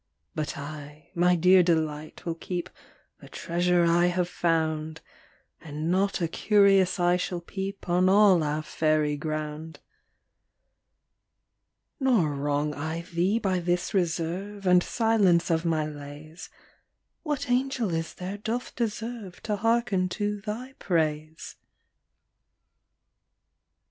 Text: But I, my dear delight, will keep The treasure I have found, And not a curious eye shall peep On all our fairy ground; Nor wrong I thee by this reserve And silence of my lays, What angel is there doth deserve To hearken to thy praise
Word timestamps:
But 0.33 0.57
I, 0.57 1.11
my 1.13 1.35
dear 1.35 1.61
delight, 1.61 2.25
will 2.25 2.33
keep 2.33 2.71
The 3.19 3.29
treasure 3.29 3.83
I 3.85 4.07
have 4.07 4.27
found, 4.27 4.99
And 5.61 5.91
not 5.91 6.19
a 6.19 6.27
curious 6.27 6.99
eye 6.99 7.17
shall 7.17 7.39
peep 7.39 7.87
On 7.87 8.09
all 8.09 8.41
our 8.41 8.63
fairy 8.63 9.15
ground; 9.15 9.79
Nor 11.99 12.33
wrong 12.33 12.73
I 12.73 13.01
thee 13.13 13.37
by 13.37 13.59
this 13.59 13.93
reserve 13.93 14.65
And 14.65 14.81
silence 14.81 15.51
of 15.51 15.65
my 15.65 15.85
lays, 15.85 16.49
What 17.21 17.47
angel 17.51 17.93
is 17.93 18.15
there 18.15 18.39
doth 18.39 18.75
deserve 18.75 19.43
To 19.43 19.55
hearken 19.55 20.09
to 20.17 20.41
thy 20.43 20.73
praise 20.79 21.57